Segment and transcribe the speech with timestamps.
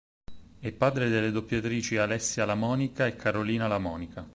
[0.59, 4.27] È padre delle doppiatrici Alessia La Monica e Carolina La Monica.